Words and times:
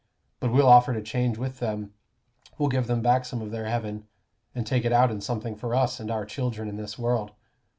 But 0.39 0.51
we'll 0.51 0.65
offer 0.65 0.95
to 0.95 1.01
change 1.03 1.37
with 1.37 1.59
them. 1.59 1.93
We'll 2.57 2.69
give 2.69 2.87
them 2.87 3.03
back 3.03 3.23
some 3.23 3.39
of 3.39 3.51
their 3.51 3.67
heaven, 3.67 4.07
and 4.55 4.65
take 4.65 4.83
it 4.83 4.91
out 4.91 5.11
in 5.11 5.21
something 5.21 5.55
for 5.55 5.75
us 5.75 5.99
and 5.99 6.09
our 6.09 6.25
children 6.25 6.67
in 6.67 6.77
this 6.77 6.97
world. 6.97 7.33